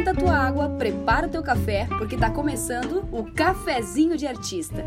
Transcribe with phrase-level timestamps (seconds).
[0.00, 4.82] esquenta a tua água, prepara o teu café, porque tá começando o Cafezinho de Artista.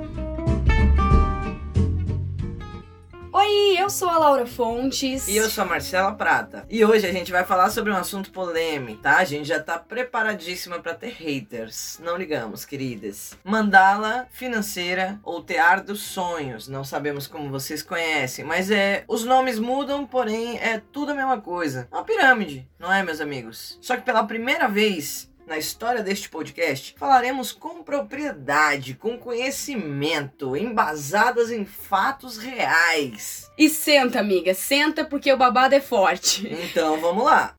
[3.45, 5.27] Oi, eu sou a Laura Fontes.
[5.27, 6.65] E eu sou a Marcela Prata.
[6.69, 9.17] E hoje a gente vai falar sobre um assunto polêmico, tá?
[9.17, 11.99] A gente já tá preparadíssima para ter haters.
[12.01, 13.37] Não ligamos, queridas.
[13.43, 16.69] Mandala financeira ou tear dos sonhos.
[16.69, 19.03] Não sabemos como vocês conhecem, mas é.
[19.09, 21.85] Os nomes mudam, porém é tudo a mesma coisa.
[21.91, 23.77] É uma pirâmide, não é, meus amigos?
[23.81, 31.51] Só que pela primeira vez na história deste podcast, falaremos com propriedade, com conhecimento, embasadas
[31.51, 33.51] em fatos reais.
[33.57, 36.47] E senta, amiga, senta porque o babado é forte.
[36.47, 37.55] Então vamos lá.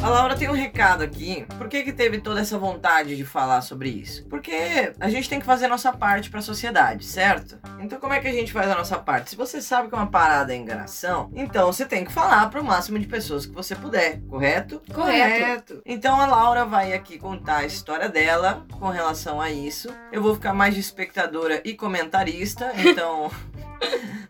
[0.00, 1.44] A Laura tem um recado aqui.
[1.58, 4.24] Por que, que teve toda essa vontade de falar sobre isso?
[4.26, 7.58] Porque a gente tem que fazer a nossa parte para a sociedade, certo?
[7.80, 9.30] Então, como é que a gente faz a nossa parte?
[9.30, 12.64] Se você sabe que uma parada é enganação, então você tem que falar para o
[12.64, 14.80] máximo de pessoas que você puder, correto?
[14.94, 15.40] Correto.
[15.40, 15.82] correto.
[15.84, 19.92] Então, a Laura vai aqui contar a história dela com relação a isso.
[20.12, 23.30] Eu vou ficar mais de espectadora e comentarista, então.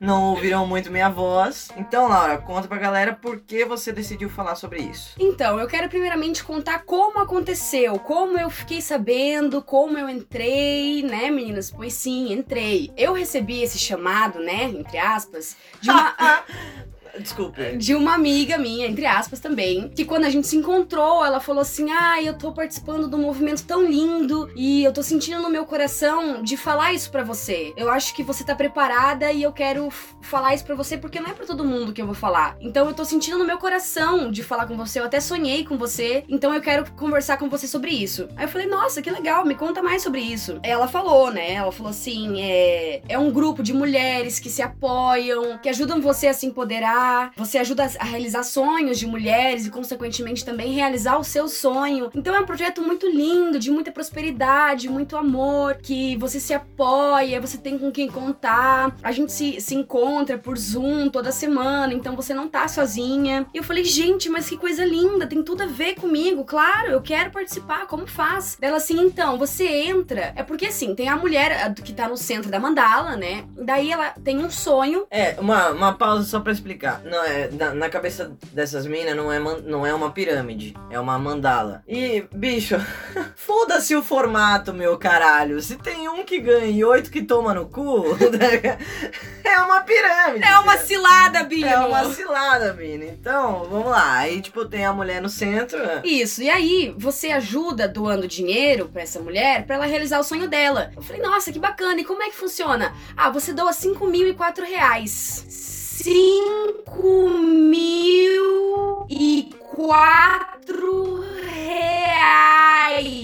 [0.00, 1.68] não ouviram muito minha voz.
[1.76, 5.14] Então, Laura, conta pra galera por que você decidiu falar sobre isso.
[5.18, 11.30] Então, eu quero primeiramente contar como aconteceu, como eu fiquei sabendo, como eu entrei, né,
[11.30, 11.70] meninas?
[11.70, 12.92] Pois sim, entrei.
[12.96, 16.14] Eu recebi esse chamado, né, entre aspas, de uma.
[17.20, 17.76] Desculpe.
[17.76, 21.62] De uma amiga minha, entre aspas também, que quando a gente se encontrou, ela falou
[21.62, 25.50] assim: Ah, eu tô participando de um movimento tão lindo e eu tô sentindo no
[25.50, 27.72] meu coração de falar isso para você.
[27.76, 31.30] Eu acho que você tá preparada e eu quero falar isso para você porque não
[31.30, 32.56] é para todo mundo que eu vou falar.
[32.60, 35.00] Então eu tô sentindo no meu coração de falar com você.
[35.00, 38.28] Eu até sonhei com você, então eu quero conversar com você sobre isso.
[38.36, 40.58] Aí eu falei: Nossa, que legal, me conta mais sobre isso.
[40.62, 41.54] Ela falou, né?
[41.54, 46.28] Ela falou assim: É, é um grupo de mulheres que se apoiam, que ajudam você
[46.28, 51.24] a se empoderar você ajuda a realizar sonhos de mulheres e, consequentemente, também realizar o
[51.24, 52.10] seu sonho.
[52.14, 57.40] Então é um projeto muito lindo, de muita prosperidade, muito amor, que você se apoia,
[57.40, 58.94] você tem com quem contar.
[59.02, 63.46] A gente se, se encontra por Zoom toda semana, então você não tá sozinha.
[63.54, 67.00] E eu falei, gente, mas que coisa linda, tem tudo a ver comigo, claro, eu
[67.00, 68.56] quero participar, como faz?
[68.60, 70.32] Dela assim, então, você entra.
[70.34, 73.44] É porque assim, tem a mulher que tá no centro da mandala, né?
[73.56, 75.06] Daí ela tem um sonho.
[75.10, 79.32] É, uma, uma pausa só pra explicar não é, na, na, cabeça dessas minas não
[79.32, 81.82] é, não é uma pirâmide, é uma mandala.
[81.86, 82.76] E, bicho,
[83.36, 85.60] foda-se o formato, meu caralho.
[85.60, 88.04] Se tem um que ganha e oito que toma no cu,
[89.44, 90.44] é uma pirâmide.
[90.44, 91.66] É uma cilada, Bino.
[91.66, 93.04] É uma cilada, Bino.
[93.04, 94.18] Então, vamos lá.
[94.18, 95.78] Aí, tipo, tem a mulher no centro.
[96.04, 100.48] Isso, e aí você ajuda doando dinheiro pra essa mulher pra ela realizar o sonho
[100.48, 100.90] dela.
[100.94, 102.00] Eu falei, nossa, que bacana.
[102.00, 102.94] E como é que funciona?
[103.16, 111.20] Ah, você doa 5 mil e 4 reais cinco mil e quatro
[111.50, 113.18] reais.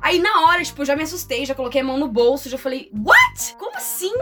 [0.00, 2.56] Aí na hora, tipo, eu já me assustei, já coloquei a mão no bolso, já
[2.56, 3.54] falei, what?
[3.58, 4.14] Como assim?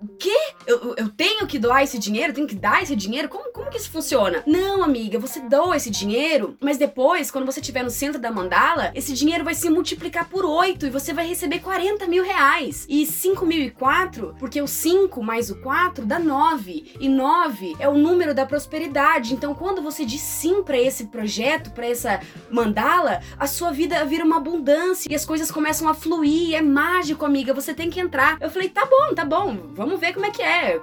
[0.00, 0.36] O quê?
[0.66, 2.32] Eu, eu tenho que doar esse dinheiro?
[2.32, 3.28] Tenho que dar esse dinheiro?
[3.28, 4.42] Como, como que isso funciona?
[4.46, 8.90] Não, amiga, você doa esse dinheiro, mas depois, quando você estiver no centro da mandala,
[8.94, 12.86] esse dinheiro vai se multiplicar por 8 e você vai receber 40 mil reais.
[12.88, 16.94] E 5 mil e 4, porque o 5 mais o 4 dá 9.
[16.98, 19.34] E 9 é o número da prosperidade.
[19.34, 24.24] Então, quando você diz sim para esse projeto, para essa mandala, a sua vida vira
[24.24, 28.38] uma abundância as coisas começam a fluir, é mágico, amiga, você tem que entrar.
[28.40, 30.80] Eu falei, tá bom, tá bom, vamos ver como é que é,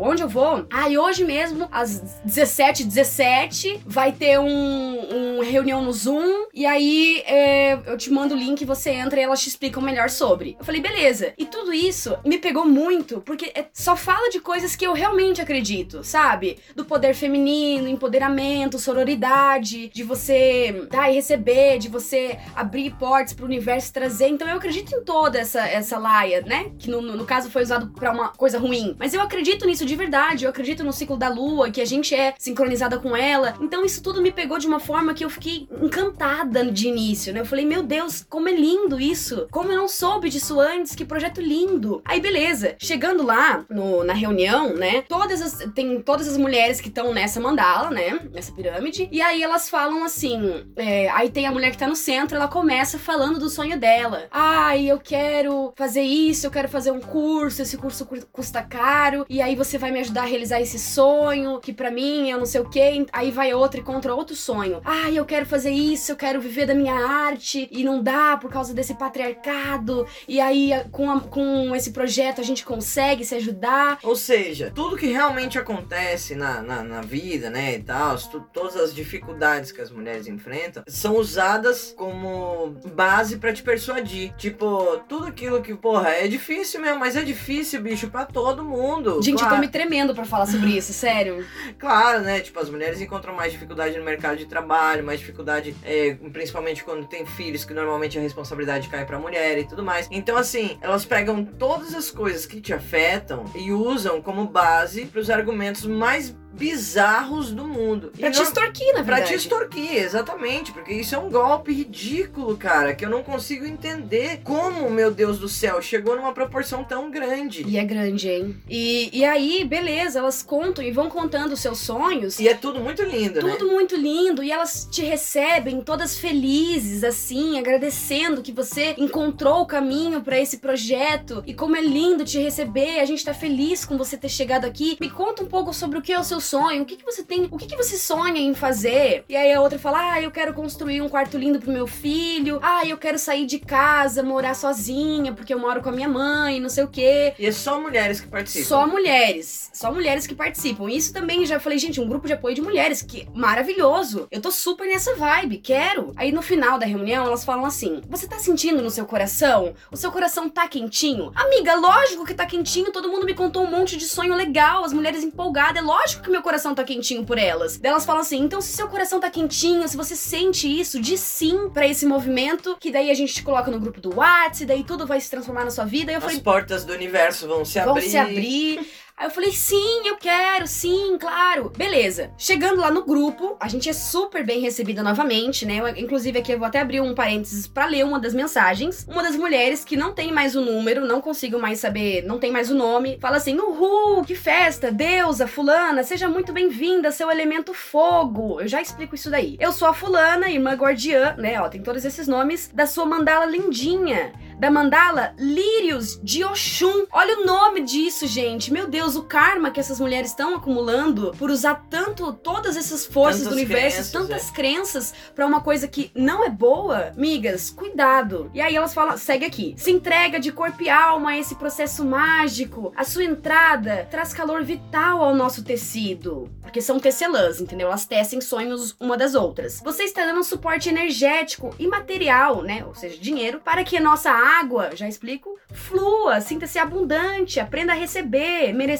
[0.00, 0.66] onde eu vou.
[0.72, 6.66] Ah, e hoje mesmo, às 17 17 vai ter um, um reunião no Zoom, e
[6.66, 10.56] aí é, eu te mando o link, você entra e elas te explicam melhor sobre.
[10.58, 11.32] Eu falei, beleza.
[11.38, 15.40] E tudo isso me pegou muito, porque é, só fala de coisas que eu realmente
[15.40, 16.58] acredito, sabe?
[16.74, 23.44] Do poder feminino, empoderamento, sororidade, de você dar e receber, de você abrir portas pro
[23.44, 24.28] universo trazer.
[24.28, 26.70] Então eu acredito em toda essa, essa laia, né?
[26.78, 28.94] Que no, no, no caso foi usado para uma coisa ruim.
[28.98, 30.44] Mas eu acredito nisso de verdade.
[30.44, 33.54] Eu acredito no ciclo da lua, que a gente é sincronizada com ela.
[33.60, 37.40] Então isso tudo me pegou de uma forma que eu fiquei encantada de início, né?
[37.40, 39.46] Eu falei, meu Deus, como é lindo isso!
[39.50, 42.02] Como eu não soube disso antes, que projeto lindo!
[42.04, 45.02] Aí beleza, chegando lá no, na reunião, né?
[45.02, 48.20] Todas as, tem todas as mulheres que estão nessa mandala, né?
[48.32, 49.08] Nessa pirâmide.
[49.10, 52.48] E aí elas falam assim: é, aí tem a mulher que tá no centro, ela
[52.48, 54.26] começa falando do sonho dela.
[54.30, 59.40] Ai, eu quero fazer isso, eu quero fazer um curso, esse curso custa caro, e
[59.40, 62.60] aí você vai me ajudar a realizar esse sonho, que para mim, eu não sei
[62.60, 63.06] o quê.
[63.12, 64.80] Aí vai outra e contra outro sonho.
[64.84, 68.50] Ah, eu quero fazer isso, eu quero viver da minha arte e não dá por
[68.50, 70.06] causa desse patriarcado.
[70.28, 73.98] E aí, com, a, com esse projeto, a gente consegue se ajudar.
[74.02, 78.16] Ou seja, tudo que realmente acontece na, na, na vida, né, e tal,
[78.52, 84.34] todas as dificuldades que as mulheres enfrentam, são usadas como base para te persuadir.
[84.36, 89.22] Tipo, tudo aquilo que, porra, é difícil mesmo, mas é difícil, bicho, para todo mundo.
[89.22, 89.54] Gente, claro.
[89.54, 91.44] eu tô me tremendo para falar sobre isso, sério.
[91.86, 92.40] Claro, né?
[92.40, 97.06] Tipo, as mulheres encontram mais dificuldade no mercado de trabalho, mais dificuldade, é, principalmente quando
[97.06, 100.08] tem filhos, que normalmente a responsabilidade cai pra mulher e tudo mais.
[100.10, 105.20] Então, assim, elas pegam todas as coisas que te afetam e usam como base para
[105.20, 108.10] os argumentos mais bizarros do mundo.
[108.18, 108.44] Pra e te não...
[108.44, 109.06] extorquir, na verdade.
[109.06, 110.72] Pra te extorquir, exatamente.
[110.72, 115.38] Porque isso é um golpe ridículo, cara, que eu não consigo entender como, meu Deus
[115.38, 117.64] do céu, chegou numa proporção tão grande.
[117.66, 118.56] E é grande, hein?
[118.68, 122.38] E, e aí, beleza, elas contam e vão contando os seus sonhos.
[122.38, 123.56] E é tudo muito lindo, tudo né?
[123.56, 124.42] Tudo muito lindo.
[124.42, 130.58] E elas te recebem todas felizes, assim, agradecendo que você encontrou o caminho para esse
[130.58, 131.42] projeto.
[131.46, 134.96] E como é lindo te receber, a gente tá feliz com você ter chegado aqui.
[135.00, 136.82] Me conta um pouco sobre o que é o seu sonho?
[136.82, 137.48] O que, que você tem?
[137.50, 139.24] O que, que você sonha em fazer?
[139.28, 142.58] E aí a outra fala: Ah, eu quero construir um quarto lindo pro meu filho.
[142.62, 146.60] Ah, eu quero sair de casa, morar sozinha, porque eu moro com a minha mãe,
[146.60, 147.34] não sei o quê.
[147.38, 148.66] E é só mulheres que participam.
[148.66, 149.70] Só mulheres.
[149.72, 150.88] Só mulheres que participam.
[150.90, 154.26] Isso também já falei, gente, um grupo de apoio de mulheres, que maravilhoso.
[154.30, 156.12] Eu tô super nessa vibe, quero.
[156.16, 159.74] Aí no final da reunião, elas falam assim: Você tá sentindo no seu coração?
[159.90, 161.32] O seu coração tá quentinho?
[161.34, 162.92] Amiga, lógico que tá quentinho.
[162.92, 165.76] Todo mundo me contou um monte de sonho legal, as mulheres empolgadas.
[165.76, 167.78] É lógico que meu coração tá quentinho por elas.
[167.78, 171.20] Daí elas falam assim: então se seu coração tá quentinho, se você sente isso, diz
[171.20, 174.84] sim para esse movimento, que daí a gente te coloca no grupo do WhatsApp, daí
[174.84, 176.10] tudo vai se transformar na sua vida.
[176.10, 178.00] E eu As falei, portas do universo vão se vão abrir.
[178.02, 178.86] Vão se abrir.
[179.18, 181.72] Aí eu falei, sim, eu quero, sim, claro.
[181.74, 182.30] Beleza.
[182.36, 185.78] Chegando lá no grupo, a gente é super bem recebida novamente, né?
[185.78, 189.06] Eu, inclusive, aqui eu vou até abrir um parênteses para ler uma das mensagens.
[189.08, 192.52] Uma das mulheres que não tem mais o número, não consigo mais saber, não tem
[192.52, 197.72] mais o nome, fala assim: Uhul, que festa, deusa, fulana, seja muito bem-vinda, seu elemento
[197.72, 198.60] fogo.
[198.60, 199.56] Eu já explico isso daí.
[199.58, 201.58] Eu sou a fulana, irmã guardiã, né?
[201.58, 207.06] Ó, tem todos esses nomes, da sua mandala lindinha da mandala Lírios de Oxum.
[207.12, 208.72] Olha o nome disso, gente.
[208.72, 213.42] Meu Deus, o karma que essas mulheres estão acumulando por usar tanto todas essas forças
[213.42, 214.52] tantas do universo, crenças, tantas é.
[214.52, 217.12] crenças para uma coisa que não é boa.
[217.16, 218.50] Migas, cuidado.
[218.52, 219.74] E aí elas falam, segue aqui.
[219.76, 222.92] Se entrega de corpo e alma a esse processo mágico.
[222.96, 226.50] A sua entrada traz calor vital ao nosso tecido.
[226.62, 227.88] Porque são tecelãs, entendeu?
[227.88, 229.80] Elas tecem sonhos uma das outras.
[229.84, 232.84] Você está dando um suporte energético e material, né?
[232.86, 237.96] Ou seja, dinheiro, para que a nossa água, já explico, flua, sinta-se abundante, aprenda a
[237.96, 238.95] receber, merecer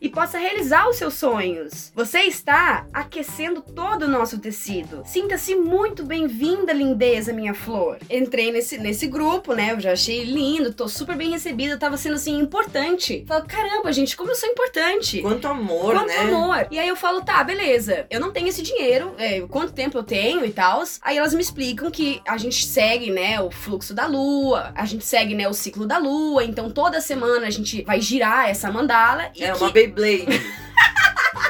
[0.00, 1.92] e possa realizar os seus sonhos.
[1.94, 5.02] Você está aquecendo todo o nosso tecido.
[5.04, 7.98] Sinta-se muito bem-vinda, lindeza, minha flor.
[8.10, 9.72] Entrei nesse, nesse grupo, né?
[9.72, 13.24] Eu já achei lindo, tô super bem recebida, tava sendo assim importante.
[13.26, 15.20] Falo, caramba, gente, como eu sou importante.
[15.20, 16.16] Quanto amor, Quanto né?
[16.16, 16.66] Quanto amor.
[16.70, 20.02] E aí eu falo, tá, beleza, eu não tenho esse dinheiro, é, quanto tempo eu
[20.02, 20.82] tenho e tal.
[21.02, 25.04] Aí elas me explicam que a gente segue, né, o fluxo da lua, a gente
[25.04, 29.30] segue, né, o ciclo da lua, então toda semana a gente vai girar essa mandala.
[29.40, 29.58] É que...
[29.58, 30.26] uma Beyblade.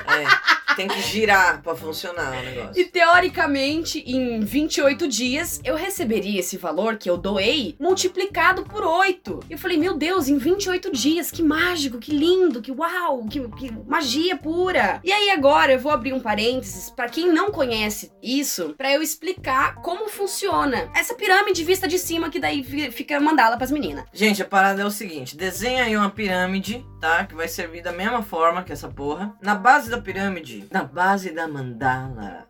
[0.07, 0.62] é.
[0.77, 2.81] Tem que girar para funcionar o negócio.
[2.81, 9.41] E teoricamente, em 28 dias, eu receberia esse valor que eu doei multiplicado por 8.
[9.51, 13.73] Eu falei, meu Deus, em 28 dias, que mágico, que lindo, que uau, que, que
[13.87, 15.01] magia pura.
[15.05, 19.03] E aí agora eu vou abrir um parênteses para quem não conhece isso, para eu
[19.03, 24.05] explicar como funciona essa pirâmide vista de cima que daí fica mandala para as meninas.
[24.13, 27.25] Gente, a parada é o seguinte, desenha aí uma pirâmide, tá?
[27.25, 29.35] Que vai servir da mesma forma que essa porra.
[29.41, 32.47] Na base da pirâmide na base da mandala.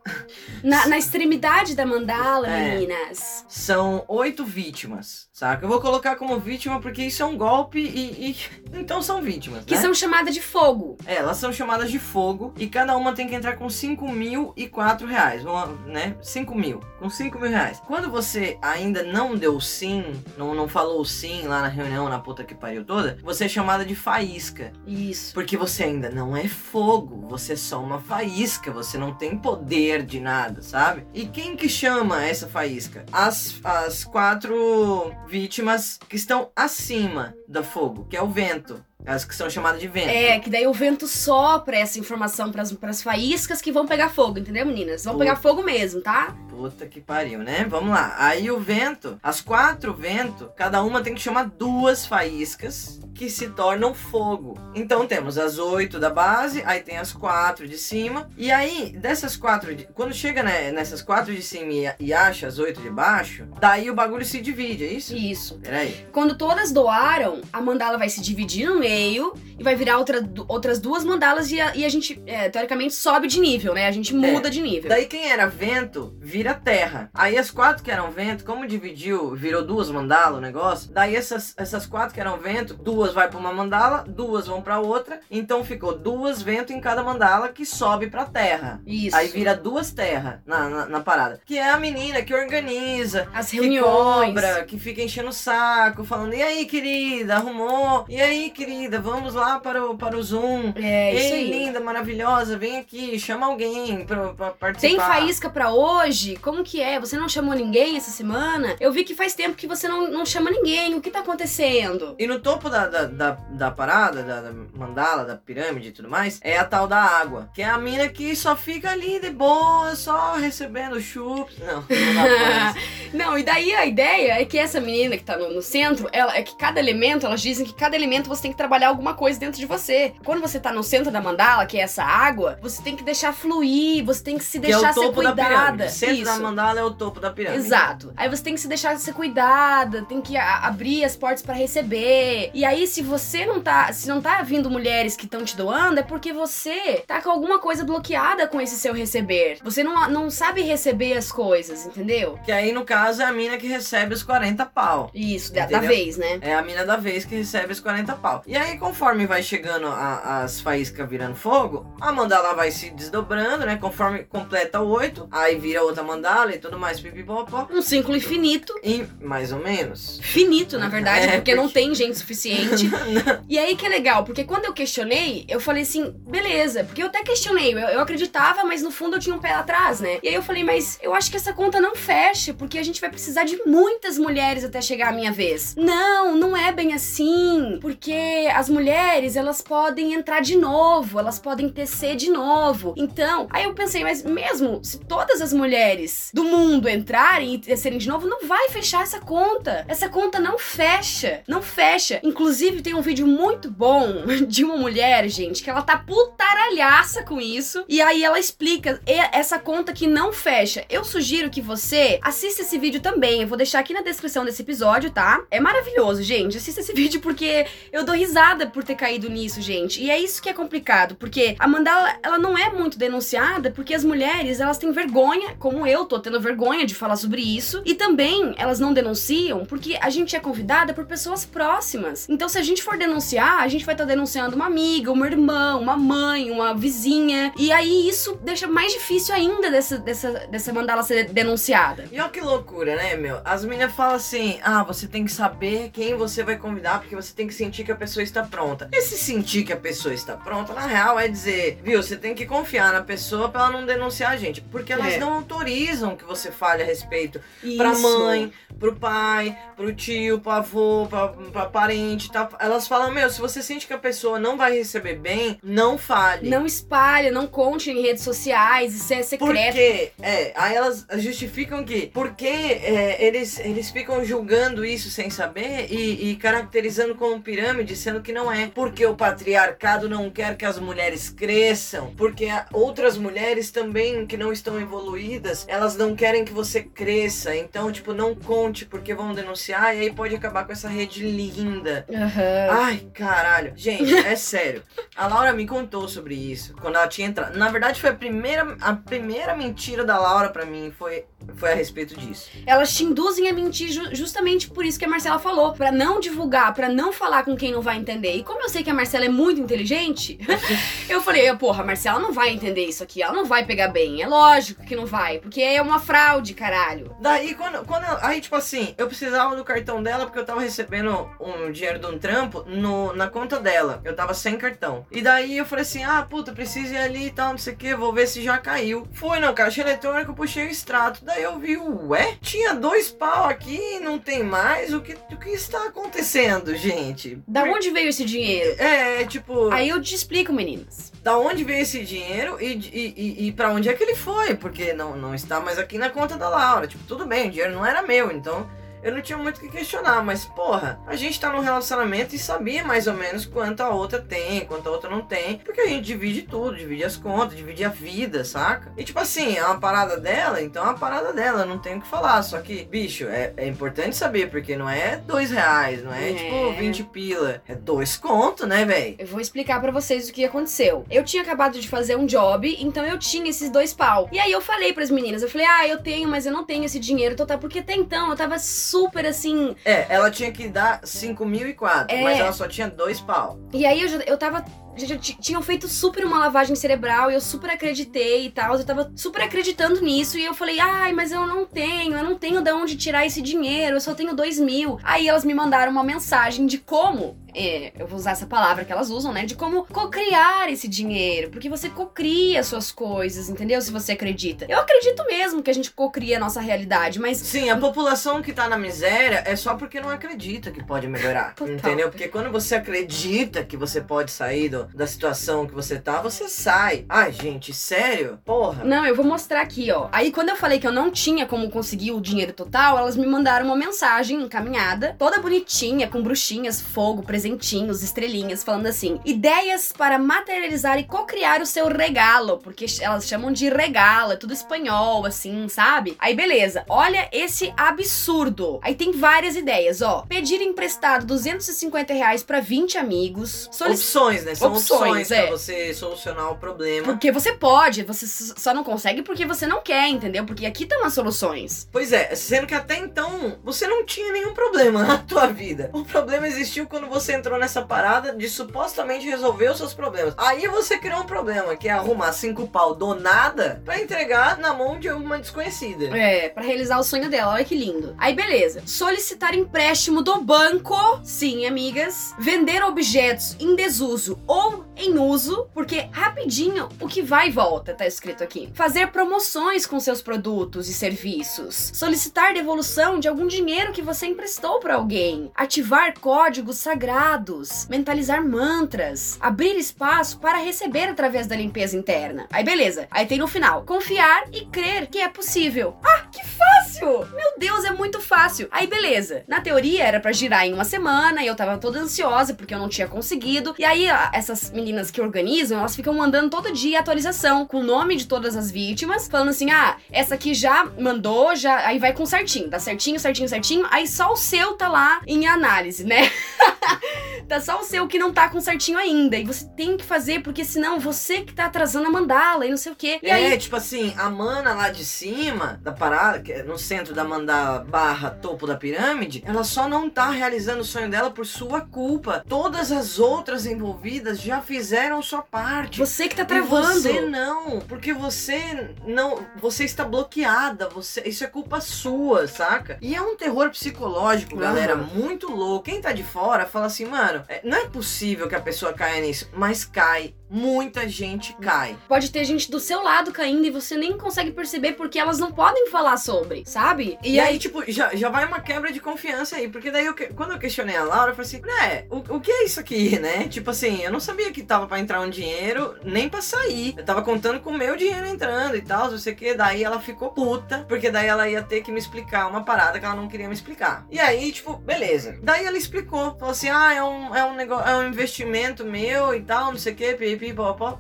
[0.63, 3.45] Na, na extremidade da mandala, é, meninas.
[3.49, 5.65] São oito vítimas, saca?
[5.65, 8.31] Eu vou colocar como vítima porque isso é um golpe e.
[8.31, 8.37] e...
[8.75, 9.65] Então são vítimas.
[9.65, 9.81] Que né?
[9.81, 10.97] são chamadas de fogo.
[11.07, 14.53] É, elas são chamadas de fogo e cada uma tem que entrar com 5 mil
[14.57, 15.43] e 4 reais.
[15.87, 16.17] Né?
[16.23, 16.81] 5 mil.
[16.99, 17.81] Com 5 mil reais.
[17.87, 20.05] Quando você ainda não deu sim,
[20.39, 23.85] não, não falou sim lá na reunião, na puta que pariu toda, você é chamada
[23.85, 24.73] de faísca.
[24.87, 25.35] Isso.
[25.35, 30.03] Porque você ainda não é fogo, você é só uma faísca, você não tem poder
[30.03, 31.07] de nada, sabe?
[31.15, 33.05] E quem que chama essa faísca?
[33.13, 39.35] As, as quatro vítimas que estão acima do fogo, que é o vento As que
[39.35, 40.09] são chamadas de vento.
[40.09, 44.39] É, que daí o vento sopra essa informação pras, pras faíscas que vão pegar fogo,
[44.39, 45.05] entendeu, meninas?
[45.05, 46.37] Vão pegar fogo mesmo, tá?
[46.53, 47.67] Puta que pariu, né?
[47.69, 48.15] Vamos lá.
[48.19, 53.49] Aí o vento, as quatro ventos, cada uma tem que chamar duas faíscas que se
[53.49, 54.57] tornam fogo.
[54.75, 58.29] Então temos as oito da base, aí tem as quatro de cima.
[58.37, 62.47] E aí, dessas quatro, de- quando chega né, nessas quatro de cima e, e acha
[62.47, 65.17] as oito de baixo, daí o bagulho se divide, é isso?
[65.17, 65.59] Isso.
[65.59, 66.07] Peraí.
[66.13, 70.79] Quando todas doaram, a mandala vai se dividir no meio e vai virar outra, outras
[70.79, 73.87] duas mandalas e a, e a gente, é, teoricamente, sobe de nível, né?
[73.87, 74.89] A gente muda de nível.
[74.89, 77.11] Daí quem era vento vira terra.
[77.15, 80.91] Aí as quatro que eram vento, como dividiu, virou duas mandalas o negócio.
[80.93, 84.79] Daí essas, essas quatro que eram vento, duas vai pra uma mandala, duas vão pra
[84.81, 85.21] outra.
[85.31, 88.81] Então ficou duas vento em cada mandala que sobe pra terra.
[88.87, 89.17] Isso.
[89.17, 91.41] Aí vira duas terras na, na, na parada.
[91.45, 94.29] Que é a menina que organiza, As que reuniões.
[94.35, 98.05] cobra, que fica enchendo o saco, falando: e aí, querida, arrumou?
[98.09, 100.73] E aí, querida, vamos lá para o, para o Zoom.
[100.77, 101.51] É, isso Ei, aí.
[101.51, 104.81] linda, maravilhosa, vem aqui, chama alguém pra participar.
[104.81, 106.32] Tem faísca pra hoje?
[106.37, 106.99] Como que é?
[107.01, 108.77] Você não chamou ninguém essa semana?
[108.81, 110.95] Eu vi que faz tempo que você não, não chama ninguém.
[110.95, 112.15] O que tá acontecendo?
[112.19, 116.09] E no topo da, da, da, da parada, da, da mandala, da pirâmide e tudo
[116.09, 117.51] mais, é a tal da água.
[117.55, 121.57] Que é a mina que só fica ali de boa, só recebendo chups.
[121.59, 123.03] Não, não dá pra isso.
[123.13, 126.35] Não, e daí a ideia é que essa menina que tá no, no centro, ela
[126.35, 129.39] é que cada elemento, elas dizem que cada elemento você tem que trabalhar alguma coisa
[129.39, 130.15] dentro de você.
[130.25, 133.35] Quando você tá no centro da mandala, que é essa água, você tem que deixar
[133.35, 135.87] fluir, você tem que se Que é deixar o ser topo da cuidada.
[135.89, 136.22] pirâmide.
[136.22, 136.43] O da Isso.
[136.43, 137.65] mandala é o topo da pirâmide.
[137.65, 138.13] Exato.
[138.17, 142.51] Aí você tem que se deixar ser cuidada, tem que abrir as portas pra receber.
[142.55, 146.01] E aí, se você não tá, se não tá vindo mulheres que estão te doando,
[146.01, 149.59] é porque você tá com alguma coisa bloqueada com esse seu receber.
[149.63, 152.39] Você não, não sabe receber as coisas, entendeu?
[152.45, 155.11] Que aí, no caso, é a mina que recebe os 40 pau.
[155.15, 156.39] Isso, da, da vez, né?
[156.41, 158.43] É a mina da vez que recebe os 40 pau.
[158.47, 163.67] E aí, conforme vai chegando a- as faíscas virando fogo, a mandala vai se desdobrando,
[163.67, 163.77] né?
[163.77, 166.12] Conforme completa o 8, aí vira outra mandala
[166.55, 167.67] e tudo mais, pipipopó.
[167.71, 168.73] Um ciclo infinito.
[168.83, 170.19] E mais ou menos.
[170.23, 172.91] Finito, na verdade, É, porque não porque- tem gente suficiente.
[173.49, 177.07] E aí que é legal, porque quando eu questionei, eu falei assim, beleza, porque eu
[177.07, 180.19] até questionei, eu, eu acreditava, mas no fundo eu tinha um pé atrás, né?
[180.23, 183.01] E aí eu falei, mas eu acho que essa conta não fecha, porque a gente
[183.01, 185.75] vai precisar de muitas mulheres até chegar a minha vez.
[185.77, 191.69] Não, não é bem assim, porque as mulheres, elas podem entrar de novo, elas podem
[191.69, 192.95] tecer de novo.
[192.97, 196.02] Então, aí eu pensei, mas mesmo se todas as mulheres
[196.33, 199.85] do mundo entrarem e tecerem de novo, não vai fechar essa conta.
[199.89, 202.21] Essa conta não fecha, não fecha.
[202.23, 207.41] Inclusive, tem um vídeo muito bom de uma mulher, gente, que ela tá putaralhaça com
[207.41, 207.85] isso.
[207.89, 209.01] E aí ela explica
[209.33, 210.85] essa conta que não fecha.
[210.89, 213.43] Eu sugiro que você assista esse vídeo também.
[213.43, 215.43] Eu vou deixar aqui na descrição desse episódio, tá?
[215.51, 216.57] É maravilhoso, gente.
[216.57, 220.03] Assista esse vídeo porque eu dou risada por ter caído nisso, gente.
[220.03, 223.95] E é isso que é complicado, porque a mandala, ela não é muito denunciada porque
[223.95, 227.95] as mulheres, elas têm vergonha, como eu tô tendo vergonha de falar sobre isso, e
[227.95, 232.27] também elas não denunciam porque a gente é convidada por pessoas próximas.
[232.29, 235.77] Então, se a gente for denunciar, a gente vai estar denunciando uma amiga, uma irmã,
[235.77, 241.03] uma mãe, uma vizinha, e aí isso deixa mais difícil ainda dessa, dessa, dessa mandala
[241.03, 242.07] ser denunciada.
[242.11, 243.41] E olha que loucura, né, meu?
[243.45, 247.33] As meninas falam assim: ah, você tem que saber quem você vai convidar, porque você
[247.35, 248.89] tem que sentir que a pessoa está pronta.
[248.93, 252.47] Esse sentir que a pessoa está pronta, na real, é dizer, viu, você tem que
[252.47, 254.61] confiar na pessoa pra ela não denunciar a gente.
[254.61, 255.19] Porque elas É.
[255.19, 255.82] não autorizam
[256.17, 257.41] que você fale a respeito
[257.77, 262.49] pra mãe, pro pai, pro tio, pro avô, pra, pra parente, tá?
[262.59, 266.49] Elas falam, meu, se você sente que a pessoa não vai receber bem, não fale.
[266.49, 269.53] Não espalha, não conte em redes sociais, isso é secreto.
[269.53, 275.87] Porque, é, aí elas justificam que, porque é, eles, eles ficam julgando isso sem saber
[275.91, 278.71] e, e caracterizando como pirâmide, sendo que não é.
[278.75, 284.53] Porque o patriarcado não quer que as mulheres cresçam, porque outras mulheres também que não
[284.53, 287.57] estão evoluídas, elas não querem que você cresça.
[287.57, 292.05] Então, tipo, não conte porque vão denunciar e aí pode acabar com essa rede linda.
[292.13, 292.69] Aham.
[292.71, 293.73] Ai, caralho.
[293.75, 294.83] Gente, é sério.
[295.17, 297.57] A Laura me contou sobre isso quando ela tinha entrado.
[297.59, 301.25] Na verdade, foi a primeira, a primeira mentira da Laura pra mim foi,
[301.57, 302.49] foi a respeito disso.
[302.67, 306.21] Elas te induzem a mentir ju- justamente por isso que a Marcela falou, Pra não
[306.21, 308.35] divulgar, pra não falar com quem não vai entender.
[308.37, 310.39] E como eu sei que a Marcela é muito inteligente,
[311.09, 314.23] eu falei, porra, a Marcela não vai entender isso aqui, ela não vai pegar bem.
[314.23, 317.15] É lógico que não vai, porque é uma fraude, caralho.
[317.21, 320.61] Daí, quando, quando eu- aí, tipo assim, eu precisava do cartão dela porque eu tava
[320.61, 324.01] recebendo um dinheiro de um trampo no, na conta dela.
[324.05, 325.07] Eu tava sem cartão.
[325.11, 327.77] E daí eu falei assim: ah, puta, preciso ir ali e tal, não sei o
[327.77, 329.07] que, vou ver se já caiu.
[329.13, 331.25] Fui no caixa eletrônico, puxei o extrato.
[331.33, 334.93] Daí eu vi, ué, tinha dois pau aqui, não tem mais.
[334.93, 337.39] O que, o que está acontecendo, gente?
[337.49, 338.81] Da onde veio esse dinheiro?
[338.81, 339.71] É, tipo.
[339.71, 341.13] Aí eu te explico, meninas.
[341.23, 344.55] Da onde veio esse dinheiro e, e, e, e para onde é que ele foi?
[344.55, 346.87] Porque não, não está mais aqui na conta da Laura.
[346.87, 348.69] Tipo, tudo bem, o dinheiro não era meu, então
[349.03, 352.39] eu não tinha muito o que questionar, mas porra, a gente tá num relacionamento e
[352.39, 355.87] sabia mais ou menos quanto a outra tem, quanto a outra não tem, porque a
[355.87, 358.93] gente divide tudo, divide as contas, divide a vida, saca?
[358.97, 362.01] E tipo assim, é uma parada dela, então é uma parada dela, não tem o
[362.01, 366.13] que falar, só que, bicho, é, é importante saber, porque não é dois reais, não
[366.13, 366.35] é, É.
[366.35, 369.17] tipo 20 pila, é dois conto, né, véi?
[369.19, 371.05] Eu vou explicar pra vocês o que aconteceu.
[371.11, 374.29] Eu tinha acabado de fazer um job, então eu tinha esses dois pau.
[374.33, 376.85] E aí eu falei pras meninas, eu falei, ah, eu tenho, mas eu não tenho
[376.85, 378.59] esse dinheiro total, porque até então eu tava
[378.93, 379.75] super assim.
[379.85, 382.23] É, ela tinha que dar 5.004, É.
[382.23, 383.59] mas ela só tinha dois pau.
[383.73, 384.65] E aí eu, já, eu tava.
[384.97, 388.77] Já, já ti- tinham feito super uma lavagem cerebral e eu super acreditei e tal.
[388.77, 390.39] Eu tava super acreditando nisso.
[390.39, 393.41] E eu falei, ai, mas eu não tenho, eu não tenho de onde tirar esse
[393.41, 394.99] dinheiro, eu só tenho dois mil.
[395.03, 397.37] Aí elas me mandaram uma mensagem de como.
[397.55, 399.45] é, eu vou usar essa palavra que elas usam, né?
[399.45, 401.51] De como cocriar esse dinheiro.
[401.51, 403.81] Porque você cocria suas coisas, entendeu?
[403.83, 404.65] Se você acredita.
[404.69, 408.53] Eu acredito mesmo que a gente cocria a nossa realidade, mas Sim, a população que
[408.53, 411.55] tá na miséria é só porque não acredita que pode melhorar.
[411.55, 411.75] Total.
[411.75, 412.09] Entendeu?
[412.11, 416.49] Porque quando você acredita que você pode sair do- da situação que você tá, você
[416.49, 417.05] sai.
[417.09, 418.39] Ai, gente, sério?
[418.45, 418.85] Porra.
[418.85, 420.09] Não, eu vou mostrar aqui, ó.
[420.13, 423.27] Aí quando eu falei que eu não tinha como conseguir o dinheiro total, elas me
[423.27, 430.19] mandaram uma mensagem encaminhada, toda bonitinha, com bruxinhas, fogo, presentinhos, estrelinhas, falando assim: ideias para
[430.19, 435.69] materializar e cocriar o seu regalo, porque elas chamam de regalo, é tudo espanhol, assim,
[435.69, 436.17] sabe?
[436.19, 438.79] Aí beleza, olha esse absurdo.
[438.83, 440.23] Aí tem várias ideias, ó.
[440.29, 443.69] Pedir emprestado 250 reais pra 20 amigos.
[443.73, 444.55] Solic- Opções, né?
[444.55, 445.43] São opções, Opções, é.
[445.43, 447.07] pra você solucionar o problema.
[447.07, 450.45] Porque você pode, você só não consegue porque você não quer, entendeu?
[450.45, 451.89] Porque aqui estão as soluções.
[451.91, 455.91] Pois é, sendo que até então você não tinha nenhum problema na tua vida.
[455.93, 460.35] O problema existiu quando você entrou nessa parada de supostamente resolver os seus problemas.
[460.37, 464.73] Aí você criou um problema, que é arrumar cinco pau do nada pra entregar na
[464.73, 466.17] mão de uma desconhecida.
[466.17, 468.15] É, pra realizar o sonho dela, olha que lindo.
[468.19, 468.83] Aí beleza.
[468.87, 471.21] Solicitar empréstimo do banco.
[471.23, 472.35] Sim, amigas.
[472.39, 474.62] Vender objetos em desuso ou
[474.97, 478.71] em uso, porque rapidinho o que vai e volta, tá escrito aqui.
[478.75, 481.91] Fazer promoções com seus produtos e serviços.
[481.95, 485.51] Solicitar devolução de algum dinheiro que você emprestou pra alguém.
[485.55, 487.87] Ativar códigos sagrados.
[487.89, 489.37] Mentalizar mantras.
[489.41, 492.47] Abrir espaço para receber através da limpeza interna.
[492.51, 493.07] Aí beleza.
[493.11, 493.83] Aí tem no final.
[493.83, 495.97] Confiar e crer que é possível.
[496.05, 497.27] Ah, que fácil!
[497.35, 498.69] Meu Deus, é muito fácil.
[498.71, 499.43] Aí beleza.
[499.49, 502.79] Na teoria era pra girar em uma semana e eu tava toda ansiosa porque eu
[502.79, 503.75] não tinha conseguido.
[503.79, 507.83] E aí a- essas meninas que organizam, elas ficam mandando todo dia atualização com o
[507.83, 512.13] nome de todas as vítimas, falando assim: "Ah, essa aqui já mandou, já aí vai
[512.13, 513.87] com certinho, dá certinho, certinho, certinho".
[513.91, 516.31] Aí só o seu tá lá em análise, né?
[517.49, 519.37] tá só o seu que não tá com certinho ainda.
[519.37, 522.77] E você tem que fazer porque senão você que tá atrasando a mandala e não
[522.77, 523.19] sei o quê.
[523.23, 526.79] E aí É, tipo assim, a mana lá de cima da parada, que é no
[526.79, 531.31] centro da mandala barra topo da pirâmide, ela só não tá realizando o sonho dela
[531.31, 532.45] por sua culpa.
[532.49, 535.99] Todas as outras envolvidas já fizeram sua parte.
[535.99, 537.01] você que tá E travando.
[537.01, 542.99] você não, porque você não, você está bloqueada, você, isso é culpa sua, saca?
[543.01, 545.85] E é um terror psicológico, galera, muito louco.
[545.85, 549.21] Quem tá de fora fala assim, mano, é- não é possível que a pessoa caia
[549.21, 550.35] nisso, mas cai.
[550.53, 551.97] Muita gente cai.
[552.07, 555.51] Pode ter gente do seu lado caindo e você nem consegue perceber porque elas não
[555.51, 557.19] podem falar sobre, sabe?
[557.25, 559.67] E, aí, tipo, já, já vai uma quebra de confiança aí.
[559.67, 562.53] Porque daí, eu quando eu questionei a Laura, eu falei assim, né, o, o que
[562.53, 563.49] é isso aqui, né?
[563.49, 566.95] Tipo assim, eu não sabia que tava pra entrar um dinheiro, nem pra sair.
[566.99, 569.55] Eu tava contando com o meu dinheiro entrando e tal, não sei o que.
[569.55, 573.07] Daí ela ficou puta, porque daí ela ia ter que me explicar uma parada que
[573.07, 574.07] ela não queria me explicar.
[574.11, 575.39] E aí, tipo, beleza.
[575.43, 576.37] Daí ela explicou.
[576.39, 579.79] Falou assim, ah, é um, é um negócio, é um investimento meu e tal, não
[579.79, 580.15] sei o que,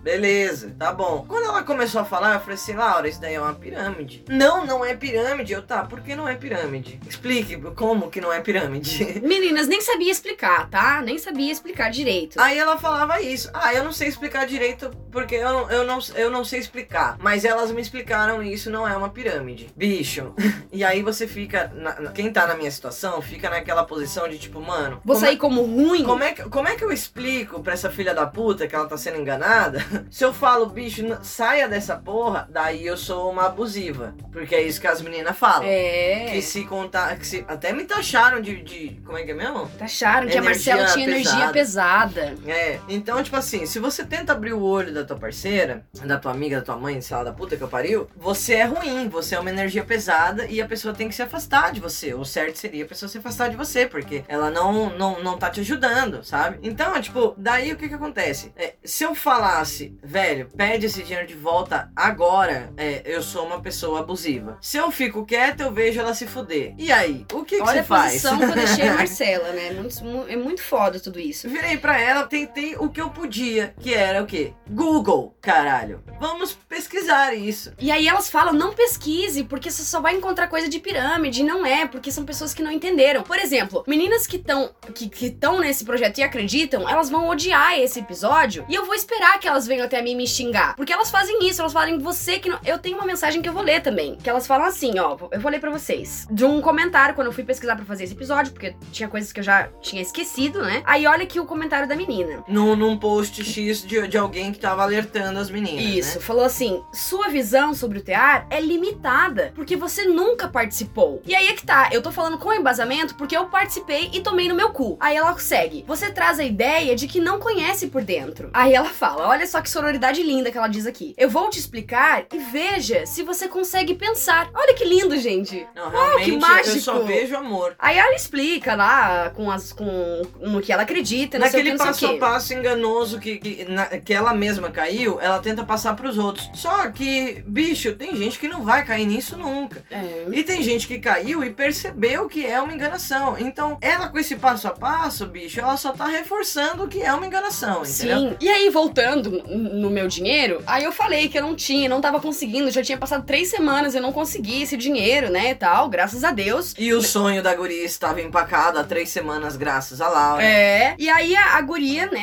[0.03, 1.25] Beleza, tá bom.
[1.27, 4.25] Quando ela começou a falar, eu falei assim, Laura, isso daí é uma pirâmide.
[4.29, 5.53] Não, não é pirâmide.
[5.53, 7.01] Eu, tá, por que não é pirâmide?
[7.09, 9.21] Explique como que não é pirâmide.
[9.27, 11.03] Meninas, nem sabia explicar, tá?
[11.03, 12.41] Nem sabia explicar direito.
[12.41, 13.51] Aí ela falava isso.
[13.53, 17.17] Ah, eu não sei explicar direito porque eu, não- eu, não, eu não sei explicar.
[17.21, 19.71] Mas elas me explicaram e isso não é uma pirâmide.
[19.77, 20.35] Bicho.
[20.75, 21.71] E aí você fica.
[21.75, 25.03] na- na- quem tá na minha situação fica naquela posição de tipo, mano.
[25.05, 26.03] Vou como é- sair como ruim?
[26.03, 28.87] Como é, que, como é que eu explico pra essa filha da puta que ela
[28.87, 29.85] tá sendo enganada?
[30.11, 34.15] Se eu falo, bicho, saia dessa porra, daí eu sou uma abusiva.
[34.33, 35.65] Porque é isso que as meninas falam.
[35.67, 36.29] É.
[36.33, 37.17] Que se contar.
[37.19, 38.99] Que se, até me taxaram de, de.
[39.05, 39.71] Como é que é mesmo?
[39.79, 42.35] Acharam que a Marcela tinha energia pesada.
[42.47, 42.79] É.
[42.89, 46.33] Então, tipo assim, se você tenta abrir o olho da da tua parceira, da tua
[46.33, 49.35] amiga, da tua mãe, sei lá, da puta que eu pariu, você é ruim, você
[49.35, 52.15] é uma energia pesada e a pessoa tem que se afastar de você.
[52.15, 55.51] O certo seria a pessoa se afastar de você, porque ela não, não, não tá
[55.51, 56.59] te ajudando, sabe?
[56.63, 58.53] Então, tipo, daí o que que acontece?
[58.57, 63.61] É, se eu falasse, velho, pede esse dinheiro de volta agora, é, eu sou uma
[63.61, 64.59] pessoa abusiva.
[64.61, 66.75] Se eu fico quieta, eu vejo ela se fuder.
[66.79, 68.13] E aí, o que, que Olha você a faz?
[68.13, 69.71] posição que eu deixei a Marcela, né?
[69.73, 71.49] Muito- mu- é muito foda tudo isso.
[71.49, 74.53] Virei pra ela, tentei o que eu podia, que era o quê?
[74.71, 74.92] Google,
[75.41, 76.03] caralho.
[76.21, 77.73] Vamos pesquisar isso.
[77.79, 81.43] E aí elas falam, não pesquise, porque você só vai encontrar coisa de pirâmide.
[81.43, 83.23] Não é, porque são pessoas que não entenderam.
[83.23, 88.01] Por exemplo, meninas que estão que estão nesse projeto e acreditam, elas vão odiar esse
[88.01, 88.65] episódio.
[88.69, 90.77] E eu vou esperar que elas venham até mim me xingar.
[90.77, 92.59] Porque elas fazem isso, elas falam, você que não.
[92.65, 94.17] Eu tenho uma mensagem que eu vou ler também.
[94.17, 95.17] Que elas falam assim, ó.
[95.31, 96.27] Eu vou ler pra vocês.
[96.31, 99.41] De um comentário, quando eu fui pesquisar pra fazer esse episódio, porque tinha coisas que
[99.41, 100.83] eu já tinha esquecido, né?
[100.85, 102.45] Aí olha aqui o comentário da menina.
[102.49, 105.85] Num, num post X de, de alguém que tava alertando as meninas.
[105.85, 106.25] Isso, né?
[106.25, 111.23] falou assim: sua visão sobre o tear é limitada, porque você nunca participou.
[111.25, 114.49] E aí é que tá, eu tô falando com embasamento porque eu participei e tomei
[114.49, 114.97] no meu cu.
[115.01, 118.51] Aí ela segue: você traz a ideia de que não conhece por dentro.
[118.53, 121.15] Aí ela fala: olha só que sororidade linda que ela diz aqui.
[121.17, 124.51] Eu vou te explicar e veja se você consegue pensar.
[124.55, 125.67] Olha que lindo, gente.
[125.75, 126.79] Não, realmente eu mágico.
[126.81, 127.75] só vejo amor.
[127.79, 131.69] Aí ela explica lá com as com no que ela acredita, não sei o que,
[131.71, 132.21] Naquele não passo sei o a quê.
[132.21, 136.51] passo enganoso que, que, na- que ela mesma caiu, ela tenta passar pros outros.
[136.55, 139.85] Só que, bicho, tem gente que não vai cair nisso nunca.
[139.91, 140.27] É.
[140.33, 143.37] E tem gente que caiu e percebeu que é uma enganação.
[143.39, 147.27] Então, ela com esse passo a passo, bicho, ela só tá reforçando que é uma
[147.27, 148.31] enganação, entendeu?
[148.31, 148.37] Sim.
[148.41, 152.21] E aí, voltando no meu dinheiro, aí eu falei que eu não tinha, não tava
[152.21, 156.25] conseguindo, já tinha passado três semanas, eu não consegui esse dinheiro, né, e tal, graças
[156.25, 156.75] a Deus.
[156.79, 160.43] E o sonho da guria estava empacado há três semanas, graças a Laura.
[160.43, 160.95] É.
[160.99, 162.23] E aí a, a guria, né,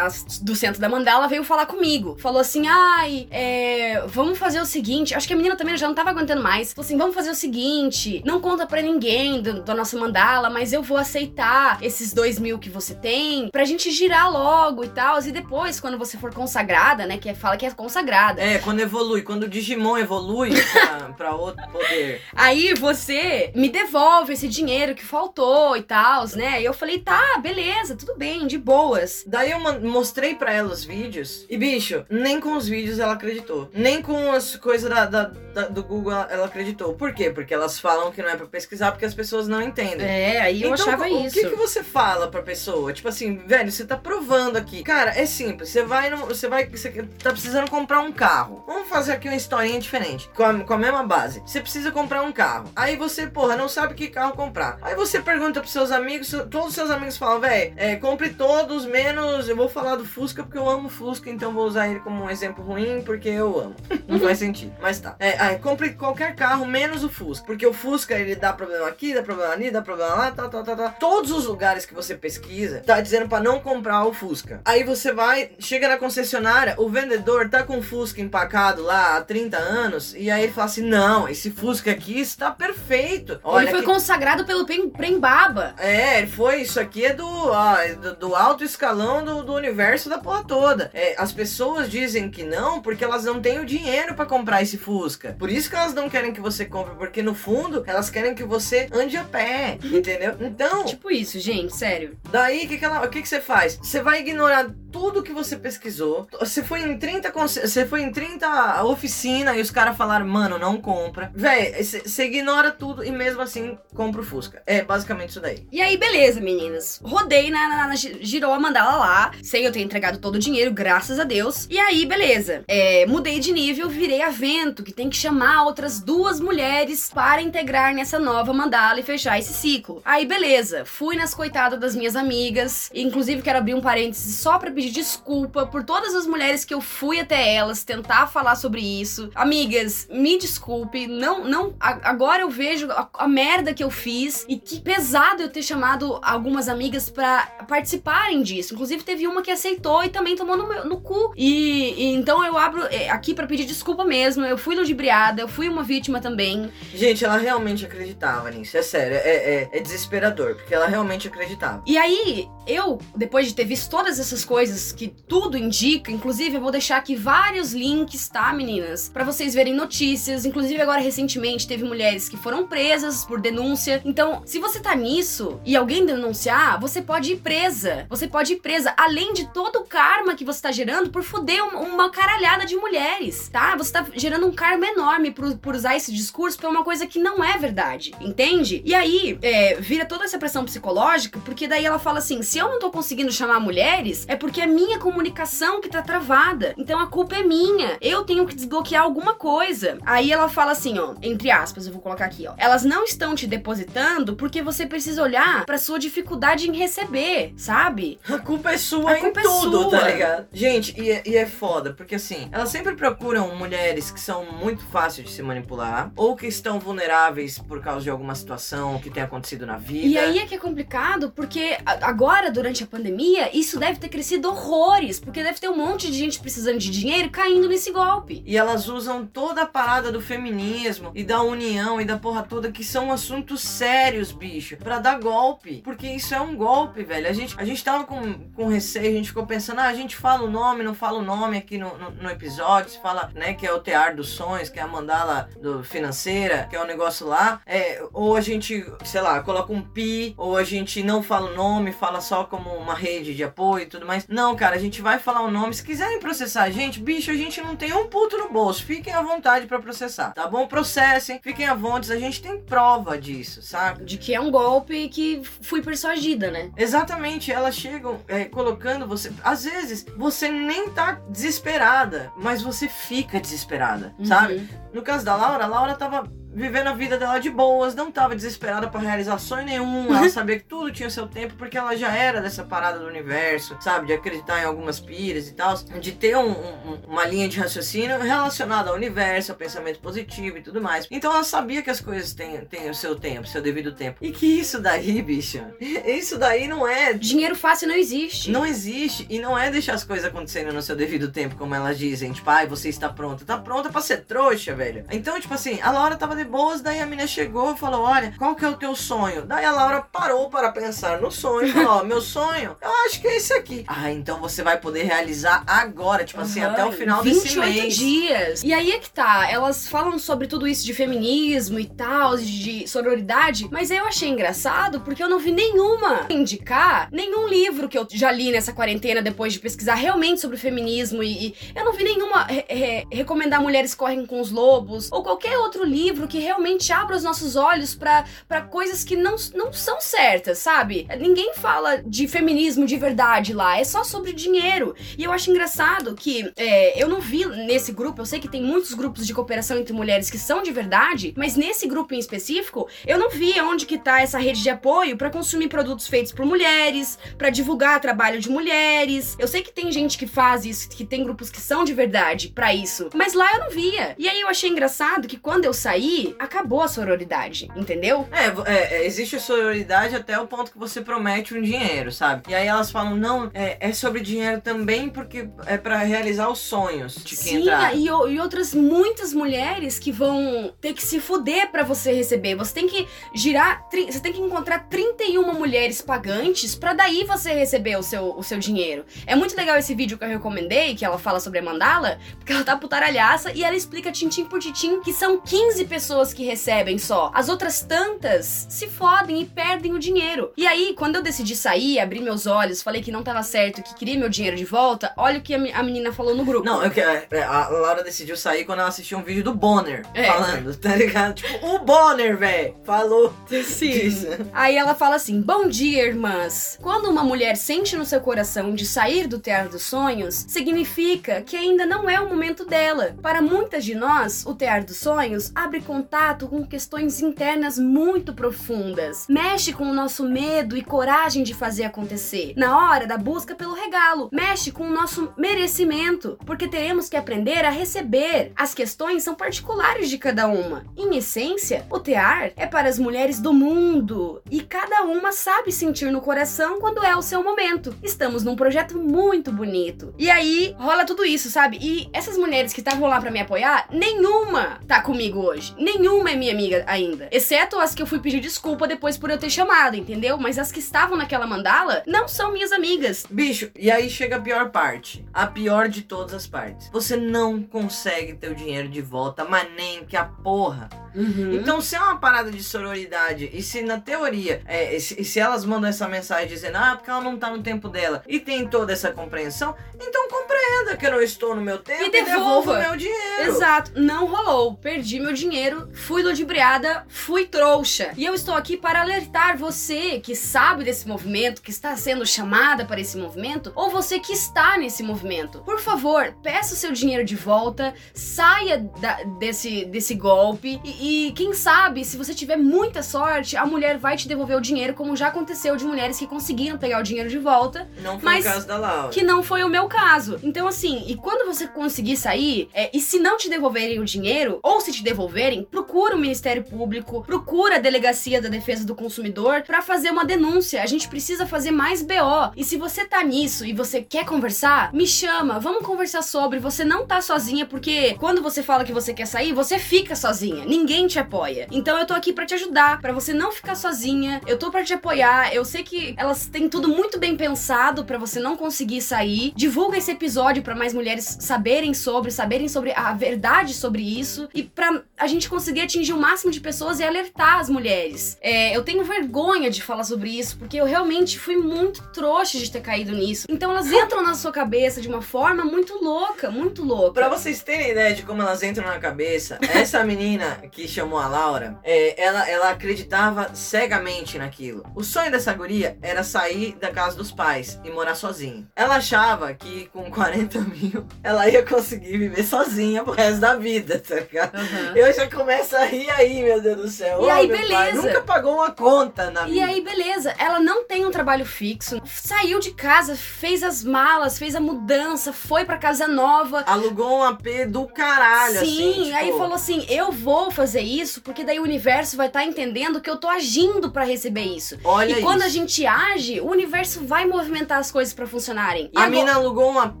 [0.40, 2.16] do centro da mandala, veio falar comigo.
[2.22, 5.14] Falou assim: ai, é, vamos fazer o seguinte.
[5.14, 6.72] Acho que a menina também já não tava aguentando mais.
[6.72, 10.72] Falou assim: vamos fazer o seguinte: não conta pra ninguém do- da nossa mandala, mas
[10.72, 15.20] eu vou aceitar esses dois mil que você tem pra gente girar logo e tal.
[15.20, 18.40] E depois, quando você for consagrada, né, que é- fala que é consagrada.
[18.40, 22.20] É, quando evolui, quando o Digimon evolui pra, pra outro poder.
[22.34, 26.60] Aí você me devolve esse dinheiro que faltou e tal, né?
[26.62, 29.24] E eu falei, tá, beleza, tudo bem, de boas.
[29.26, 33.70] Daí eu mostrei pra ela os vídeos e, bicho, nem com os vídeos ela acreditou.
[33.72, 36.94] Nem com as coisas da, da- da- do Google ela- acreditou.
[36.94, 37.30] Por quê?
[37.30, 40.06] Porque elas falam que não é pra pesquisar porque as pessoas não entendem.
[40.06, 41.34] É, aí eu então, achava o isso.
[41.34, 42.92] que, que você fala pra pessoa?
[42.92, 44.82] Tipo assim, velho, você tá provando aqui.
[44.82, 45.68] Cara, é simples.
[45.70, 46.66] Você vai no, Você vai.
[46.66, 46.90] Você
[47.22, 48.62] tá precisando comprar um carro.
[48.66, 50.28] Vamos fazer aqui uma historinha diferente.
[50.34, 51.42] Com a, com a mesma base.
[51.46, 52.70] Você precisa comprar um carro.
[52.76, 54.78] Aí você, porra, não sabe que carro comprar.
[54.82, 56.30] Aí você pergunta pros seus amigos.
[56.50, 59.48] Todos os seus amigos falam, velho, é, compre todos, menos.
[59.48, 62.30] Eu vou falar do Fusca porque eu amo Fusca, então vou usar ele como um
[62.30, 63.74] exemplo ruim porque eu amo.
[64.08, 64.72] Não faz sentido.
[64.80, 65.14] Mas tá.
[65.18, 67.46] É, aí, compre qualquer carro menos o Fusca.
[67.46, 70.62] Porque o Fusca ele dá problema aqui, dá problema ali, dá problema lá, tal, tal,
[70.64, 70.90] tal, tal.
[70.98, 74.60] Todos os lugares que você pesquisa tá dizendo pra não comprar o Fusca.
[74.64, 79.20] Aí você vai, chega na concessionária, o vendedor tá com o Fusca empacado lá há
[79.20, 80.14] 30 anos.
[80.16, 83.38] E aí ele fala assim: não, esse Fusca aqui está perfeito.
[83.44, 85.74] Olha Ele foi que- consagrado pelo Prem- Prembaba.
[85.78, 86.62] é, ele foi.
[86.62, 90.44] Isso aqui é do, ó, é do, do alto escalão do, do universo da porra
[90.44, 90.90] toda.
[90.94, 94.76] É, as pessoas dizem que não porque elas não têm o dinheiro pra comprar esse
[94.78, 95.36] Fusca.
[95.38, 98.44] Por isso que elas não querem que você compre, porque no fundo elas querem que
[98.44, 100.34] você ande a pé, entendeu?
[100.40, 102.16] Então, Tipo isso, gente, sério.
[102.30, 103.78] daí que, que, ela- o que, que você faz?
[103.82, 106.26] Você vai ignorar tudo que você pesquisou.
[106.38, 110.58] Você foi em 30 conse- você foi em 30 oficina e os caras falaram, mano,
[110.58, 111.30] não compra.
[111.34, 114.62] Véi, você ignora tudo e mesmo assim compra o Fusca.
[114.66, 115.66] É basicamente isso daí.
[115.72, 117.00] E aí, beleza, meninas.
[117.02, 120.38] Rodei na, na, na gi- girou a mandala lá, sem eu ter entregado todo o
[120.38, 121.66] dinheiro, graças a Deus.
[121.70, 122.62] E aí, beleza.
[122.68, 127.94] É, mudei de nível, virei avento, que tem que chamar outras duas mulheres para integrar
[127.94, 130.02] nessa nova mandala e fechar esse ciclo.
[130.04, 130.84] Aí, beleza.
[130.84, 132.90] Fui nas coitadas das minhas amigas.
[132.94, 136.80] Inclusive, quero abrir um parênteses só pra pedir desculpa por todas as mulheres que eu
[136.80, 139.30] fui até elas tentar falar sobre isso.
[139.34, 141.06] Amigas, me desculpe.
[141.06, 141.74] Não, não.
[141.80, 145.62] a- agora eu vejo a, a merda que eu fiz e que pesado eu ter
[145.62, 148.74] chamado algumas amigas pra participarem disso.
[148.74, 151.32] Inclusive, teve uma que aceitou e também tomou no, meu- no cu.
[151.36, 154.44] E, e então eu abro é, aqui pra pedir desculpa mesmo.
[154.44, 156.70] Eu fui ludibriada, eu fui uma vítima também.
[156.94, 158.76] Gente, ela realmente acreditava nisso.
[158.76, 161.82] É sério, é, é, é desesperador, porque ela realmente acreditava.
[161.86, 166.60] E aí, eu, depois de ter visto todas essas coisas que tudo indica, inclusive eu
[166.60, 169.08] vou deixar aqui vários links, tá, meninas?
[169.08, 170.44] Pra vocês verem notícias.
[170.44, 174.00] Inclusive, agora recentemente teve mulheres que foram presas por denúncia.
[174.04, 178.06] Então, se você tá nisso e alguém denunciar, você pode ir presa.
[178.08, 181.62] Você pode ir presa, além de todo o karma que você tá gerando por foder
[181.64, 183.76] um- uma caralhada de mulheres, tá?
[183.76, 187.18] Você tá gerando um karma enorme por, por usar esse discurso pra uma coisa que
[187.18, 188.82] não é verdade, entende?
[188.84, 192.68] E aí, é, vira toda essa pressão psicológica, porque daí ela fala assim: se eu
[192.68, 196.74] não tô conseguindo chamar mulheres, é porque é minha comunicação que tá travada.
[196.76, 197.96] Então a culpa é minha.
[197.98, 199.96] Eu tenho que desbloquear alguma coisa.
[200.04, 202.52] Aí ela fala assim, ó, entre aspas, eu vou colocar aqui, ó.
[202.58, 208.18] Elas não estão te depositando porque você precisa olhar pra sua dificuldade em receber, sabe?
[208.28, 209.90] A culpa é sua A culpa em é tudo, sua.
[209.98, 210.46] tá ligado?
[210.52, 214.84] Gente, e é, e é foda, porque assim, elas sempre procuram mulheres que são muito
[214.88, 219.24] fáceis de se manipular, ou que estão vulneráveis por causa de alguma situação que tenha
[219.24, 220.06] acontecido na vida.
[220.06, 222.08] E aí é que é complicado, porque a-
[222.42, 226.18] agora, durante a pandemia, isso deve ter crescido horrores, porque deve ter um monte de
[226.18, 228.42] gente precisando de dinheiro caindo nesse golpe.
[228.44, 232.72] E elas usam toda a parada do feminismo e da união e da porra toda,
[232.72, 235.82] que são assuntos sérios, bicho, pra dar golpe.
[235.82, 237.28] Porque isso é um golpe, velho.
[237.28, 240.16] A gente, a gente tava com, com receio, a gente ficou pensando, ah, a gente
[240.16, 243.54] fala o nome, não fala o nome aqui no, no, no episódio, se fala, né,
[243.54, 246.86] que é o Tear dos Sonhos, que é a mandala do financeira, que é o
[246.86, 247.60] negócio lá.
[247.66, 251.54] É, ou a gente, sei lá, coloca um pi, ou a gente não fala o
[251.54, 254.26] nome, fala só como uma rede de apoio e tudo mais.
[254.28, 255.74] Não, cara, a gente vai falar o nome.
[255.74, 258.84] Se quiserem processar a gente, bicho, a gente não tem um puto no bolso.
[258.84, 260.66] Fiquem à vontade pra processar, tá bom?
[260.66, 262.12] Processem, fiquem à vontade.
[262.12, 264.04] A gente tem prova disso, saca?
[264.04, 266.70] De que é um golpe que fui persuadida, né?
[266.76, 269.32] Exatamente, elas chegam é, colocando você.
[269.44, 274.54] Às vezes você nem tá desesperada, mas você fica desesperada, sabe?
[274.54, 274.68] Uhum.
[274.94, 278.34] No caso da Laura, a Laura tava vivendo a vida dela de boas, não tava
[278.36, 282.12] desesperada pra realizar sonho nenhum, ela sabia que tudo tinha seu tempo, porque ela já
[282.14, 284.06] era dessa parada do universo, sabe?
[284.06, 288.18] De acreditar em algumas piras e tal, de ter um- um- uma linha de raciocínio
[288.20, 291.06] relacionada ao universo, ao pensamento positivo e tudo mais.
[291.10, 294.18] Então ela sabia que as coisas têm, têm o seu tempo, seu devido tempo.
[294.20, 298.50] E que isso daí, bicho, isso daí não é Dinheiro fácil não existe.
[298.50, 299.26] não existe.
[299.30, 302.32] E não é deixar as coisas acontecendo no seu devido tempo, como elas dizem.
[302.32, 303.44] Tipo, ai, você está pronta.
[303.44, 305.04] Tá pronta pra ser trouxa, velho.
[305.10, 308.54] Então, tipo assim, a Laura tava boas, daí a menina chegou e falou: Olha, qual
[308.54, 309.42] que é o teu sonho?
[309.46, 313.20] Daí a Laura parou para pensar no sonho e falou: Ó, meu sonho, eu acho
[313.20, 313.84] que é esse aqui.
[313.86, 317.58] Ah, então você vai poder realizar agora, tipo assim, Aham, até o final 28 desse
[317.58, 317.96] mês.
[317.96, 318.62] dias.
[318.62, 322.62] E aí é que tá, elas falam sobre tudo isso de feminismo e tal, de
[322.62, 327.98] de sororidade, mas eu achei engraçado porque eu não vi nenhuma indicar nenhum livro que
[327.98, 331.92] eu já li nessa quarentena depois de pesquisar realmente sobre feminismo e, e eu não
[331.92, 336.38] vi nenhuma re- re- recomendar mulheres correm com os lobos ou qualquer outro livro que
[336.38, 338.24] realmente abra os nossos olhos pra
[338.70, 341.06] coisas que não, não são certas, sabe?
[341.20, 344.94] Ninguém fala de feminismo de verdade lá, é só sobre dinheiro.
[345.18, 348.62] E eu acho engraçado que é, eu não vi nesse grupo, eu sei que tem
[348.62, 352.88] muitos grupos de cooperação entre mulheres que são de verdade, mas nesse grupo em específico,
[353.06, 356.46] eu não vi onde que tá essa rede de apoio pra consumir produtos feitos por
[356.46, 359.36] mulheres, pra divulgar trabalho de mulheres.
[359.38, 362.48] Eu sei que tem gente que faz isso, que tem grupos que são de verdade
[362.48, 364.14] pra isso, mas lá eu não via.
[364.16, 368.28] E aí eu achei engraçado que quando eu saí, acabou a sororidade, entendeu?
[368.30, 372.42] É, é, é, existe a sororidade até o ponto que você promete um dinheiro, sabe?
[372.48, 376.58] E aí elas falam, não, é, é sobre dinheiro também porque é pra realizar os
[376.58, 377.96] sonhos de quem Sim, entrar.
[377.96, 382.54] e, e outras muitas mulheres que vão ter que se fuder pra você receber.
[382.54, 387.96] Você tem que girar, você tem que encontrar 31 mulheres pagantes pra daí você receber
[387.96, 389.04] o seu, o seu dinheiro.
[389.26, 392.52] É muito legal esse vídeo que eu recomendei, que ela fala sobre a mandala, porque
[392.52, 396.98] ela tá putaralhaça e ela explica tintim por tintim que são 15 pessoas que recebem
[396.98, 397.30] só.
[397.34, 400.52] As outras tantas se fodem e perdem o dinheiro.
[400.56, 403.94] E aí, quando eu decidi sair, abrir meus olhos, falei que não tava certo, que
[403.94, 406.64] queria meu dinheiro de volta, olha o que a me- a menina falou no grupo.
[406.66, 410.04] Não, eu, que- é, a Laura decidiu sair quando ela assistiu um vídeo do Bonner
[410.14, 410.24] É.
[410.24, 411.34] falando, tá ligado?
[411.34, 414.26] Tipo, o Bonner, velho, falou disso.
[414.52, 416.78] Aí ela fala assim: Bom dia, irmãs.
[416.82, 421.56] Quando uma mulher sente no seu coração de sair do teatro dos sonhos, significa que
[421.56, 423.14] ainda não é o momento dela.
[423.22, 429.24] Para muitas de nós, o teatro dos sonhos abre contato com questões internas muito profundas,
[429.28, 432.54] mexe com o nosso medo e coragem de fazer acontecer.
[432.56, 437.64] Na hora da busca pelo regalo, mexe com o nosso merecimento, porque teremos que aprender
[437.64, 438.50] a receber.
[438.56, 440.84] As questões são particulares de cada uma.
[440.96, 446.10] Em essência, o tear é para as mulheres do mundo e cada uma sabe sentir
[446.10, 447.94] no coração quando é o seu momento.
[448.02, 450.12] Estamos num projeto muito bonito.
[450.18, 451.78] E aí rola tudo isso, sabe?
[451.80, 455.72] E essas mulheres que estavam lá pra me apoiar, nenhuma tá comigo hoje.
[455.98, 457.28] Nenhuma é minha amiga ainda.
[457.30, 460.38] Exceto as que eu fui pedir desculpa depois por eu ter chamado, entendeu?
[460.38, 463.24] Mas as que estavam naquela mandala não são minhas amigas.
[463.28, 465.24] Bicho, e aí chega a pior parte.
[465.32, 466.88] A pior de todas as partes.
[466.92, 470.88] Você não consegue ter o dinheiro de volta, mas nem que a porra.
[471.14, 471.52] Uhum.
[471.52, 475.24] Então, se é uma parada de sororidade, e se na teoria, é, e se, e
[475.24, 478.40] se elas mandam essa mensagem dizendo, ah, porque ela não tá no tempo dela, e
[478.40, 482.10] tem toda essa compreensão, então compreenda que eu não estou no meu tempo E e,
[482.10, 482.32] devolva.
[482.34, 483.42] devolva o meu dinheiro.
[483.42, 484.74] Exato, não rolou.
[484.76, 488.12] Perdi meu dinheiro, fui ludibriada, fui trouxa.
[488.16, 492.84] E eu estou aqui para alertar você que sabe desse movimento, que está sendo chamada
[492.84, 495.60] para esse movimento, ou você que está nesse movimento.
[495.60, 501.32] Por favor, peça o seu dinheiro de volta, saia da- desse, desse golpe e, e
[501.32, 505.16] quem sabe, se você tiver muita sorte, a mulher vai te devolver o dinheiro, como
[505.16, 508.48] já aconteceu de mulheres que conseguiram pegar o dinheiro de volta Não foi Mas- o
[508.48, 509.08] caso da Laura.
[509.08, 510.38] que não foi o meu caso.
[510.42, 514.58] Então, assim, e quando você conseguir sair, é, e se não te devolverem o dinheiro,
[514.62, 519.62] ou se te devolverem, procura o Ministério Público, procura a Delegacia da Defesa do Consumidor
[519.62, 520.82] pra fazer uma denúncia.
[520.82, 522.52] A gente precisa fazer mais BO.
[522.56, 526.58] E se você tá nisso e você quer conversar, me chama, vamos conversar sobre.
[526.58, 530.64] Você não tá sozinha, porque quando você fala que você quer sair, você fica sozinha.
[530.64, 531.66] Ninguém te apoia.
[531.70, 534.40] Então eu tô aqui pra te ajudar, pra você não ficar sozinha.
[534.46, 535.54] Eu tô pra te apoiar.
[535.54, 539.52] Eu sei que elas têm tudo muito bem pensado pra você não conseguir sair.
[539.56, 544.62] Divulga esse episódio pra mais mulheres saberem sobre, saberem sobre a verdade sobre isso e
[544.62, 548.38] pra a gente conseguir atingir o máximo de pessoas e alertar as mulheres.
[548.40, 552.70] É, eu tenho vergonha de falar sobre isso porque eu realmente fui muito trouxa de
[552.70, 553.46] ter caído nisso.
[553.50, 557.12] Então elas entram na sua cabeça de uma forma muito louca, muito louca.
[557.12, 561.28] Pra vocês terem ideia de como elas entram na cabeça, essa menina que chamou a
[561.28, 564.82] Laura, é, ela, ela acreditava cegamente naquilo.
[564.94, 568.66] O sonho dessa guria era sair da casa dos pais e morar sozinha.
[568.74, 573.98] Ela achava que com 40 mil ela ia conseguir viver sozinha pro resto da vida,
[573.98, 574.54] tá ligado?
[574.54, 574.96] Aham.
[574.96, 577.22] Eu já começo a rir aí, meu Deus do céu.
[577.24, 578.02] E aí, meu pai, beleza.
[578.02, 579.66] nunca pagou uma conta na E vida.
[579.66, 584.54] aí, beleza, ela não tem um trabalho fixo, saiu de casa, fez as malas, fez
[584.54, 586.62] a mudança, foi pra casa nova.
[586.66, 589.02] Alugou um AP do caralho, Sim, assim.
[589.04, 593.00] tipo, aí falou assim: eu vou fazer isso porque daí o universo vai estar entendendo
[593.00, 594.78] que eu tô agindo pra receber isso.
[594.84, 595.46] Olha e quando isso.
[595.46, 598.90] a gente age, o universo vai movimentar as coisas pra funcionarem.
[598.92, 600.00] E A agora- mina alugou um AP,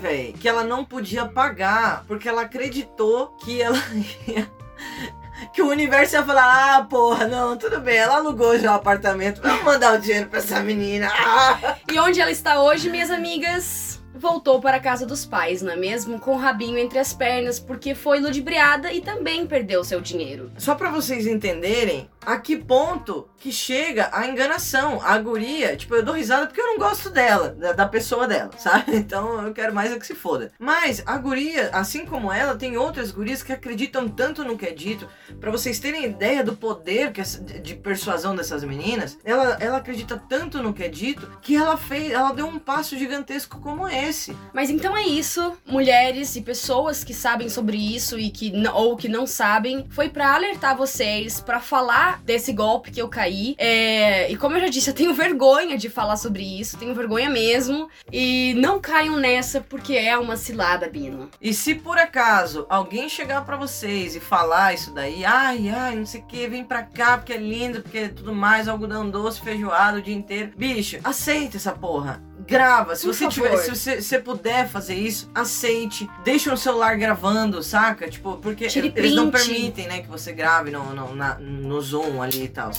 [0.00, 3.76] velho, que ela não podia pagar, porque ela acreditou que ela
[4.26, 4.50] ia.
[5.52, 9.42] Que o universo ia falar, ah, porra, não, tudo bem, ela alugou já o apartamento,
[9.42, 11.10] vamos mandar o dinheiro pra essa menina.
[11.12, 11.76] Ah!
[11.92, 14.00] E onde ela está hoje, minhas amigas?
[14.14, 16.18] Voltou para a casa dos pais, não é mesmo?
[16.20, 20.52] Com o rabinho entre as pernas, porque foi ludibriada e também perdeu seu dinheiro.
[20.56, 25.00] Só pra vocês entenderem a que ponto que chega a enganação.
[25.02, 28.50] A guria, tipo, eu dou risada porque eu não gosto dela, da, da pessoa dela,
[28.56, 28.92] sabe?
[29.02, 30.52] Então eu quero mais é que se foda.
[30.58, 34.70] Mas a guria, assim como ela, tem outras gurias que acreditam tanto no que é
[34.70, 35.08] dito.
[35.40, 40.62] Pra vocês terem ideia do poder que de, persuasão dessas meninas, ela, ela acredita tanto
[40.62, 44.36] no que é dito que ela fez, ela deu um passo gigantesco como esse.
[44.52, 49.08] Mas então é isso, mulheres e pessoas que sabem sobre isso e que ou que
[49.08, 53.54] não sabem, foi pra alertar vocês, pra falar desse golpe que eu caí.
[53.58, 57.30] É, e como eu já disse, eu tenho vergonha de falar sobre isso, tenho vergonha
[57.30, 57.88] mesmo.
[58.12, 61.30] E não caiam nessa porque é uma cilada, Bino.
[61.40, 66.06] E se por acaso alguém chegar pra vocês e falar isso daí, ai, ai, não
[66.06, 69.40] sei o que, vem pra cá porque é lindo, porque é tudo mais, algodão doce,
[69.40, 70.52] feijoada o dia inteiro.
[70.56, 72.22] Bicho, aceita essa porra.
[72.46, 73.32] Grava, se Por você favor.
[73.50, 76.08] tiver, se você, você puder fazer isso, aceite.
[76.24, 78.08] Deixa o celular gravando, saca?
[78.08, 79.46] Tipo, porque Tire eles não print.
[79.48, 82.70] permitem, né, que você grave no, no, na- no Zoom ali e tal.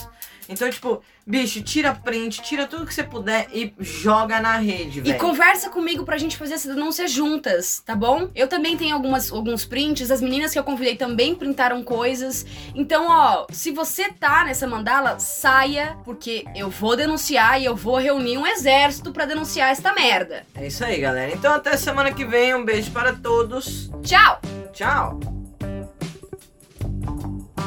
[0.48, 5.02] Então, tipo, bicho, tira print, tira tudo que você puder e joga na rede, E
[5.02, 5.18] velho.
[5.18, 8.28] conversa comigo pra gente fazer essa denúncia juntas, tá bom?
[8.34, 12.44] Eu também tenho algumas, alguns prints, as meninas que eu convidei também printaram coisas.
[12.74, 17.96] Então, ó, se você tá nessa mandala, saia, porque eu vou denunciar e eu vou
[17.96, 20.44] reunir um exército pra denunciar esta merda.
[20.54, 21.32] É isso aí, galera.
[21.32, 22.54] Então até semana que vem.
[22.54, 23.90] Um beijo para todos.
[24.02, 24.40] Tchau!
[24.72, 25.43] Tchau!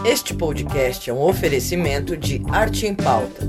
[0.08, 3.46] Este podcast é um oferecimento de Arte em Pauta.